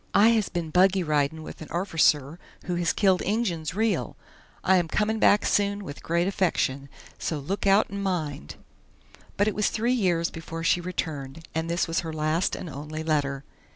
I 0.15 0.29
has 0.29 0.49
been 0.49 0.71
buggy 0.71 1.03
ridin' 1.03 1.43
with 1.43 1.61
an 1.61 1.67
orficer 1.67 2.39
who 2.65 2.73
has 2.73 2.91
killed 2.91 3.21
injuns 3.21 3.75
real! 3.75 4.17
I 4.63 4.77
am 4.77 4.87
comin' 4.87 5.19
back 5.19 5.45
soon 5.45 5.83
with 5.83 6.01
grate 6.01 6.27
affeckshun, 6.27 6.89
so 7.19 7.37
luke 7.37 7.67
out 7.67 7.91
and 7.91 8.01
mind." 8.01 8.55
But 9.37 9.47
it 9.47 9.53
was 9.53 9.69
three 9.69 9.93
years 9.93 10.31
before 10.31 10.63
she 10.63 10.81
returned, 10.81 11.47
and 11.53 11.69
this 11.69 11.87
was 11.87 11.99
her 11.99 12.11
last 12.11 12.55
and 12.55 12.67
only 12.67 13.03
letter. 13.03 13.43